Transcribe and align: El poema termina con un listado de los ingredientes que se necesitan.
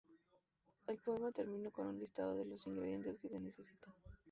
El 0.87 0.97
poema 0.97 1.31
termina 1.31 1.69
con 1.69 1.85
un 1.85 1.99
listado 1.99 2.35
de 2.35 2.43
los 2.45 2.65
ingredientes 2.65 3.19
que 3.19 3.29
se 3.29 3.39
necesitan. 3.39 3.93